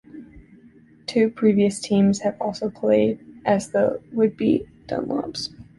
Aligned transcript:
Two 1.05 1.29
previous 1.29 1.79
teams 1.79 2.21
have 2.21 2.35
also 2.41 2.71
played 2.71 3.23
as 3.45 3.69
the 3.69 4.01
Whitby 4.11 4.67
Dunlops. 4.87 5.53